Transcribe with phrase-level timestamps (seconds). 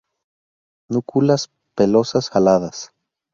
[0.89, 2.91] Núculas pelosas aladas.